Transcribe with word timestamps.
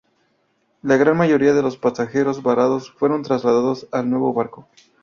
La 0.81 0.97
gran 0.97 1.15
mayoría 1.15 1.53
de 1.53 1.61
los 1.61 1.77
pasajeros 1.77 2.41
varados 2.41 2.89
fueron 2.91 3.21
trasladados 3.21 3.87
al 3.91 4.09
nuevo 4.09 4.33
barco. 4.33 4.67